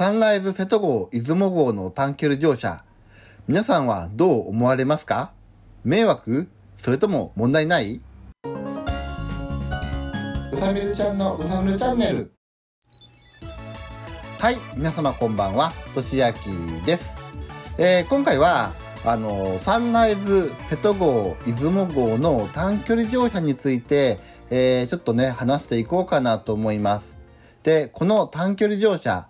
[0.00, 2.84] サンライズ瀬戸号出雲号の短距離乗車。
[3.46, 5.34] 皆さんはどう思われますか？
[5.84, 6.48] 迷惑？
[6.78, 8.00] それとも問題ない？
[10.52, 12.32] うさみるちゃんのうさみるチャンネル。
[14.38, 16.46] はい、皆様こんばんは、としあき
[16.86, 17.14] です。
[17.76, 18.72] えー今回は、
[19.04, 27.18] あの、サンライズ瀬戸号、出雲号の短距離乗車について、えーちょっとね、話していこうかなと思います。
[27.62, 29.28] で、この短距離乗車、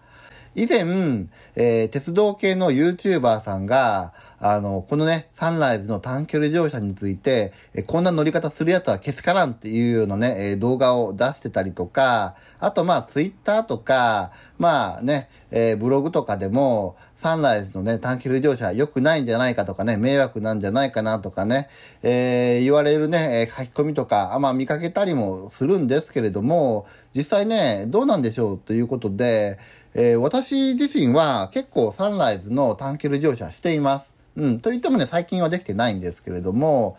[0.61, 21.69] 以前、えー鉄道系の YouTuber さんが、あの、このね、サンライズの短距離乗車について、えーこんな乗り方するやつはけしからんっていうようなね、えー動画を出してたりとか、あとまあ、Twitter とか、まあね、えーブログとかでも、サンライズのね、短距離乗車良くないんじゃないかとかね、迷惑なんじゃないかなとかね、
[22.03, 29.59] え言われるね、え書き込みとか、あまあ見かけたりもするんですけれども、実際ね、どうなんでしょうということで、
[29.95, 34.15] えー私自身は結構サンライズの短距離乗車しています。
[34.37, 34.61] うん。
[34.61, 36.97] といってもね、最近はできてないんですけれども、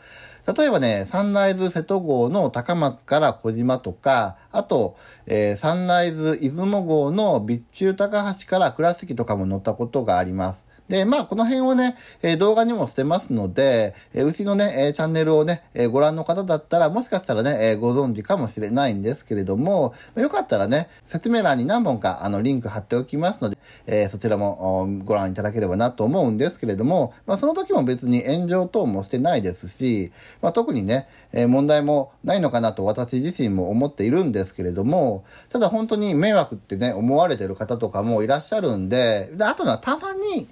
[0.58, 10.66] 例えばね、サンライズ瀬戸号の高松から小島とか、あと、えーサンライズ出雲号の備中高橋から倉敷とかも乗ったことがあります。
[10.92, 40.50] で、まあ、この辺をね、え動画にもしてますので、えうちのね、えチャンネルをね、えご覧の方だったら、もしかしたらね、えご存知かもしれないんですけれども、よかったらね、説明欄に何本か、あの、リンク貼っておきますので、えそちらもご覧いただければなと思うんですけれども、まあ、その時も別に炎上等もしてないですし、まあ、特にね、え問題もないのかなと私自身も思っているんですけれども、ただ本当に迷惑ってね、思われてる方とかもいらっしゃるんで、であとはたまに、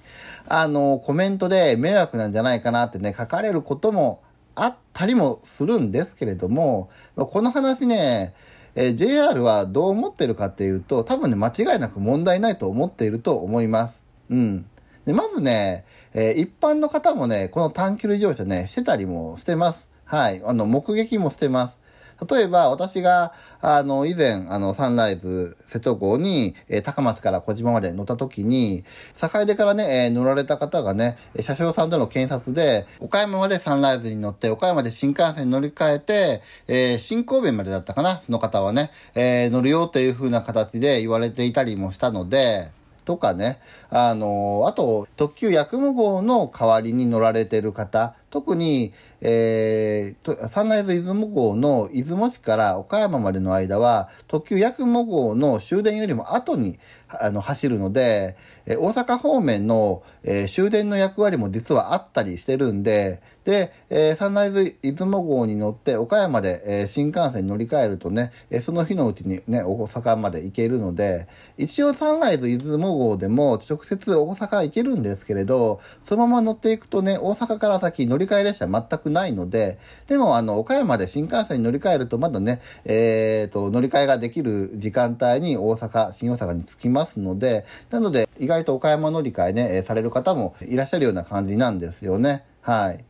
[0.49, 4.21] あの、コメントで迷惑なんじゃないかなってね、書かれることも
[4.55, 8.33] あったりもするんですけれども、この話ね、
[8.75, 14.01] え JR はどう思ってるかっていうと、多分ね、間違いなく問題ないと思っていると思います。
[14.29, 14.65] うん。
[15.05, 19.89] で、まずね、えー一般の方もね、この短距離乗車ね、してたりもしてます。
[20.05, 20.41] はい。
[20.43, 21.78] あの、目撃もしてます。
[22.27, 42.71] 例えば、私が、あの、以前、あの、サンライズ瀬戸号に、えー高松から小島まで乗った時に、坂出からね、えー乗られた方がね、車掌さんとの検察で、岡山までサンライズに乗って、岡山で新幹線に乗り換えて、えー新神戸までだったかな、その方はね、え乗るよっていう風な形で言われていたりもしたので、
[43.09, 43.59] とかね、
[43.89, 56.77] あのあと、特急やくも号の代わりに乗られてる方、特に、えー、サンライズ出雲号の出雲市から岡山までの間は、特急やくも号の終電よりも後に、
[57.07, 58.37] あの、走るので、
[58.67, 71.27] え大阪方面の、えー終電の役割も実はあったりしてるんで、で、えーサンライズ出雲号に乗って岡山で、えー新幹線に乗り換えるとね、えその日のうちにね、大阪まで行けるので、
[71.57, 92.43] 一応サンライズ出雲号でも直接大阪行けるんですけれど、そのまま乗っていくとね、大阪から先乗り換え列車全くないので、でもあの、岡山で新幹線に乗り換えるとまだね、えーと、乗り換えができる時間帯に大阪、新大阪に着きますので、なので意外と岡山乗り換えね、えされる方もいらっしゃるような感じなんですよね。
[92.61, 93.08] はい。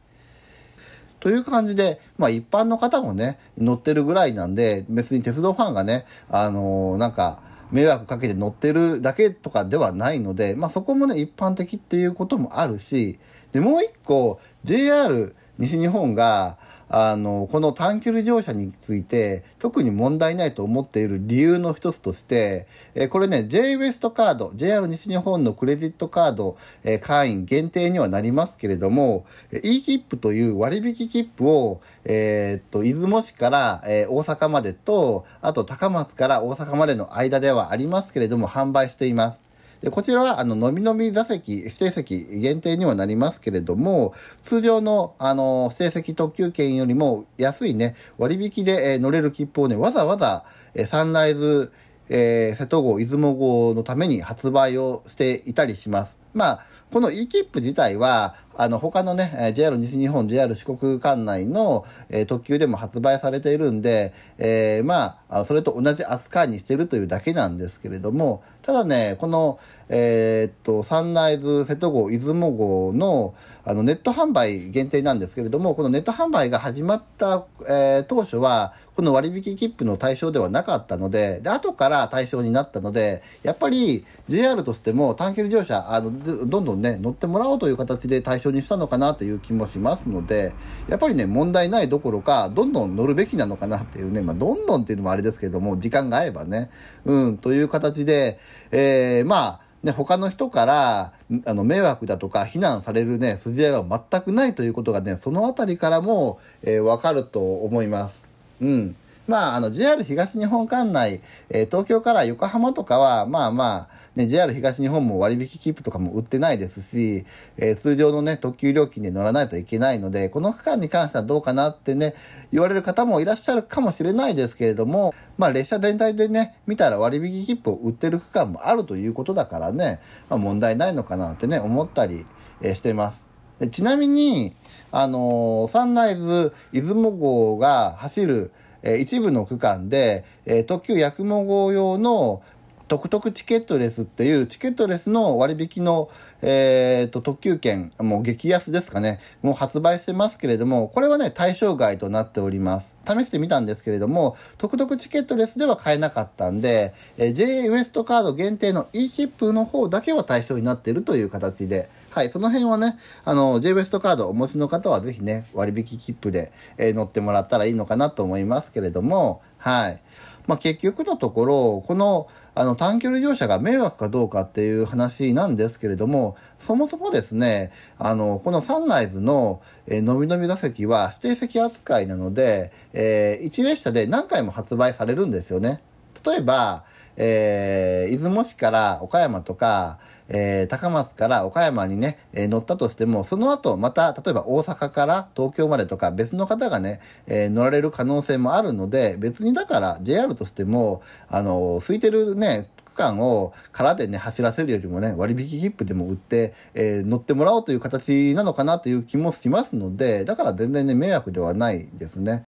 [1.19, 7.41] という感じで、まあ一般の方もね、乗ってるぐらいなんで、別に鉄道ファンがね、あのーなんか、
[7.71, 13.19] 迷惑かけて乗ってるだけとかではないので、まあそこもね、一般的っていうこともあるし、
[13.51, 22.65] で、もう一個、JR 西日本が、あの、この短距離乗車について、特に問題ないと思っている理由の一つとして、
[22.95, 39.48] えこれね、J ウエストカード、JR 西日本のクレジットカード、え会員限定にはなりますけれども、えー e 切符という割引切符を、えーっと、出雲市から、え大阪までと、あと高松から大阪までの間ではありますけれども、販売しています。
[39.81, 44.13] で、こちらは、あの、のびのび座席、指定席限定にはなりますけれども、
[44.43, 51.71] 通常の、あの、指定席特急券よりも安いね、割引で、えー乗れる切符をね、わざわざ、えーサンライズ、
[52.09, 56.17] えー瀬戸号、出雲号のために発売をしていたりします。
[56.33, 69.57] まあ、この e 切符自体は、あの、他のね、JR 西日本、JR 四国管内の、えー特急でも発売されているんで、えーまあ、それと同じ扱いにしてるというだけなんですけれども、ただね、この、
[69.87, 73.33] えーっと、サンライズ瀬戸号、出雲号の、
[73.63, 86.11] あの、ネット販売限定なんですけれども、このネット販売が始まった、えー当初は、この割引切符の対象ではなかったので、で、後から対象になったので、やっぱり JR としても短距離乗車、あの、
[86.47, 90.53] どんどんね、乗ってもらおうという形で対象にしたのかなという気もしますので、
[90.87, 96.69] やっぱりね、問題ないどころか、どんどん乗るべきなのかなっていうね、まあ、どんどんっていうのもあれですけれども、時間が合えばね、
[97.05, 98.39] うん、という形で、
[98.71, 101.13] えー、まあ、ね、他の人から
[101.45, 108.21] あの迷惑だとか非難されるね筋合いは全くないということがねその辺りからも、えー、分かると思います。
[108.61, 108.95] うん
[109.29, 117.25] まあ、あの、JR 東日本管内、えー、東京から横浜とかは、まあまあ、ね、JR 東日本も割引切符とかも売ってないですし、
[117.57, 122.15] えー、通常のね、特急料金で乗らないといけないので、この区間に関してはどうかなってね、
[122.51, 132.25] 言われる方もいらっしゃるかもしれないですけれども、まあ、列車全体でね、見たら割引切符を売ってる区間もあるということだからね、まあ、問題ないのかなってね、思ったり、
[132.61, 133.29] えー、してます。
[133.59, 134.55] でちなみに、
[134.91, 138.51] あのー、サンライズ出雲号が走る、
[138.83, 140.23] 一部の区間で、
[140.67, 142.41] 特急やくも号用の
[142.89, 146.09] トクトクチケットレスっていうチケットレスの割引の、
[146.41, 152.95] えーと、特急券、もう激安ですかね、もう発売してますけれども、これはね、対象外となっております。
[153.05, 170.01] 試してみたんですけれども、トクトクチケットレスでは買えなかったんで、えー、JA ウエストカード限定の e チップの方だけは対象になっているという形で、はい、その辺はね、あの、J ウエストカードお持ちの方はぜひね、割引切符で、えー、乗ってもらったらいいのかなと思いますけれども、はい。
[170.49, 185.81] まあ、結局のところ、このあの短距離乗車が迷惑かどうかっていう話なんですけれども、そもそもですね、あの、このサンライズの、え、のびのび座席は指定席扱いなので、えー、1列車で何回も発売されるんですよね。
[186.25, 186.83] 例えば、
[187.19, 189.99] えー、出雲市から岡山とか、
[190.29, 212.48] えー、高松から岡山にね、えー、乗ったとしても、その後また、例えば大阪から東京までとか別の方がね、えー、乗られる可能性もあるので、別にだから JR としても、あの、空いてるね、区間を空でね、走らせるよりもね、割引切符でも売って、えー、乗ってもらおうという形なのかなという気もしますので、だから全然ね、迷惑ではないですね。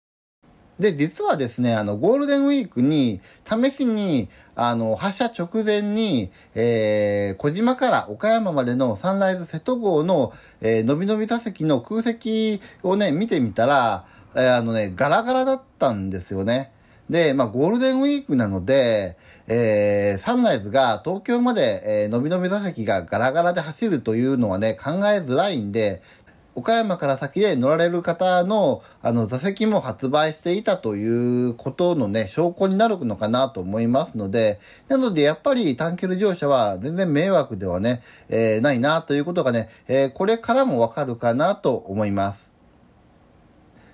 [0.79, 16.71] で、実はですね、あの、ゴールデンウィークに、試しに、あの、発車直前に、えー、小島から岡山までのサンライズ瀬戸号の、えー、のびのび座席の空席をね、見てみたら、えー、あのね、ガラガラだったんですよね。
[17.09, 19.15] で、まあ、ゴールデンウィークなので、
[19.47, 26.01] えー、サンライズが東京まで、えー、のびのび座席がガラガラで走るというのはね、考えづらいんで、
[26.57, 42.46] 岡山から先で乗られる方の、あの、座席も発売していたということのね、証拠になるのかなと思いますので、なので、やっぱり短距離乗車は全然迷惑ではね、えー、ないなということがね、えー、これからもわかるかなと思います。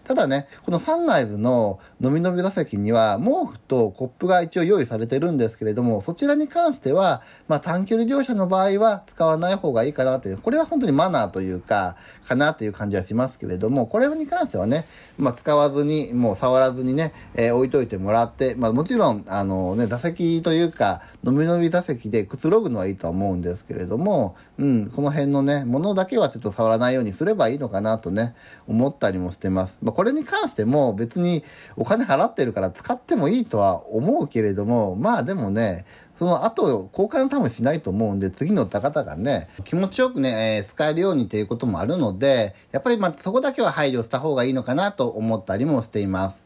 [0.05, 11.95] ただね、このサンライズの飲み飲み座席には毛布とコップが一応用意されてるんですけれども、そちらに関しては、まあ短距離乗車の場合は使わない方がいいかなって、これは本当にマナーというか、
[12.27, 14.85] かなっていう感じはしますけれども、これに関してはね、
[15.17, 28.35] まあ使わずに、もう触らずにね、えー、置いといてもらって、まあもちろん、あのね、座席というか、飲み飲み座席でくつろぐのはいいとは思うんですけれども、うん、この辺のね、ものだけはちょっと触らないようにすればいいのかなとね、
[28.67, 29.77] 思ったりもしてます。
[29.81, 31.43] まあこれに関しても別に
[31.77, 35.85] お金払ってるから使ってもいいとは思うけれども、まあでもね、
[36.19, 46.45] その後、交換多分しないと思うんで、次乗った方がね、気持ちよくね、えー、使えるようにということもあるので、やっぱりまあそこだけは配慮した方がいいのかなと思ったりもしています。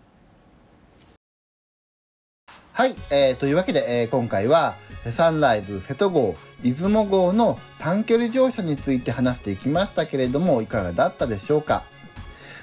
[2.73, 4.75] はい、えー、というわけで、えー、今回は、
[5.11, 11.83] サンライズ瀬戸号、出雲号の短距離乗車について話していきましたけれども、いかがだったでしょうか？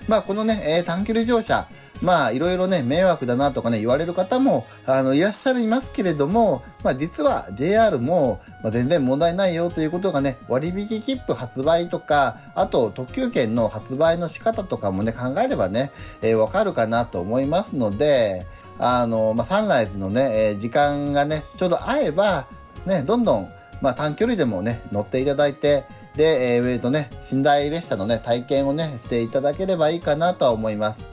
[0.09, 1.67] まあ、このね、えー、短距離乗車、
[2.03, 18.47] まあ、いろいろね、迷惑だなとかね、言われる方も、あの、いらっしゃいますけれども、まあ、実は JR も、まあ、全然問題ないよということがね、割引切符発売とか、あと、特急券の発売の仕方とかもね、考えればね、えー、わかるかなと思いますので、
[18.79, 22.47] あの、まあ、サンライズのね、えー、時間がね、ちょうど合えば、
[22.87, 23.49] ね、どんどん、
[23.81, 25.85] まあ、短距離でもね、乗っていただいて、
[26.17, 31.05] で、えー、とね、寝台列車のね、体験をね、していただければいいかなとは思います。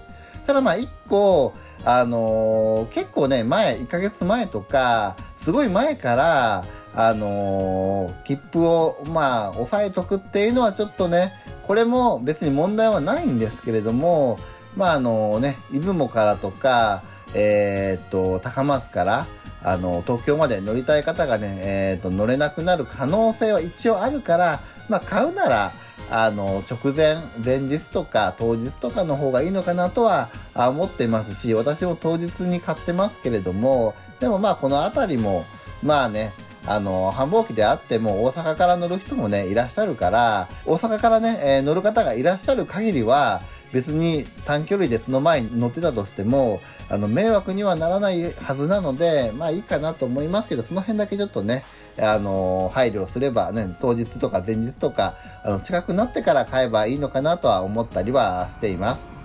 [0.45, 1.53] ただまあ一個、
[1.85, 11.33] あのー、結構ね、前、1ヶ月前とか、すごい前から、あのー、切符を、まあ、押さえとくっていうのはちょっとね、
[11.65, 14.37] これも別に問題はないんですけれども、
[14.75, 17.01] まあ、あのね、出雲からとか、
[17.33, 19.27] えー、っと、高松から、
[19.63, 25.73] あの、東京まで乗りたい方がね、えー、っと、乗れなくなる可能性は一応あるから、まあ、買うなら、
[26.09, 35.45] あの、直前、前日とか当日とかの方がいいのかなとは思ってますし、私も当日に買ってますけれども、でもまあこの辺りも、
[35.81, 36.33] まあね、
[36.65, 43.41] あの、繁忙期であっても大阪から乗る人もね、いらっしゃるから、大阪からね、えー、乗る方がいらっしゃる限りは、
[43.73, 51.63] 別に短距離でその前に乗ってたとしても、あの、迷惑にはならないはずなので、まあいいかなと思いますけど、その辺だけちょっとね、
[51.99, 59.20] あの、配慮すればね、当日とか前日とか、あの、近くなってから買えばいいのかなとは思ったりはしています。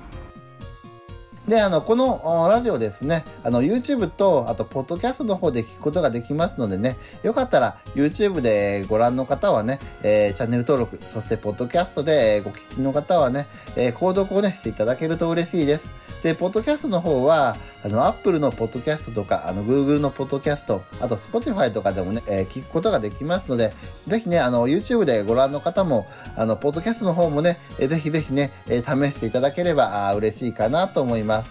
[1.48, 15.88] で、あの、このラジオですね、あの、YouTube と、あと、ポッドキャストの方で聞くことができますのでね、よかったら、YouTube でご覧の方はね、えー、チャンネル登録、そして、ポッドキャストでご聞きの方はね、えー、購読をね、していただけると嬉しいです。
[16.22, 23.72] で、ポッドキャストの方は、あの、Apple のポッドキャストとか、あの、Google のポッドキャスト、あと Spotify とかでもね、えー、聞くことができますので、
[24.08, 26.06] ぜひね、あの、YouTube でご覧の方も、
[26.36, 31.50] あの、ポッドキャストの方もね、えー、ぜひぜひね、えー、試していただければ、あ嬉しいかなと思います。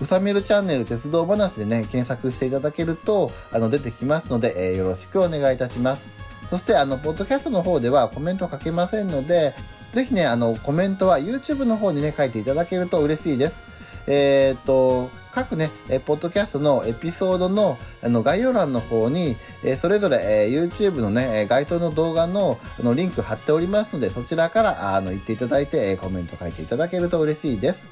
[0.00, 6.06] うさみるチャンネル鉄道話でね、検索していただけると、あの、出てきますので、えー、よろしくお願いいたします。
[6.48, 9.54] そして、あの、ポッドキャストの方ではコメント書けませんので、
[9.92, 13.69] ぜひね、あの、コメントは YouTube の方にね、書いていただけると嬉しいです。
[14.12, 15.70] えっ、と、各ね、
[16.04, 27.88] ポッドキャストのエピソードのあの概要欄の方に、えそれぞれ、え YouTube のね、該当の動画のあのリンク貼っておりますので、そちらからあの言っていただいて、えコメント書いていただけると嬉しいです。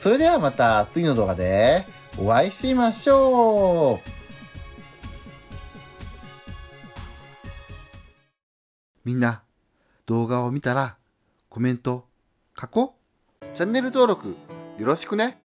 [0.00, 1.84] それではまた次の動画で
[2.18, 4.08] お会いしましょう
[9.04, 9.42] みんな
[10.06, 10.96] 動画を見たら
[11.48, 12.06] コメント
[12.58, 12.94] 書こ
[13.42, 14.36] うチャンネル登録
[14.78, 15.45] よろしくね。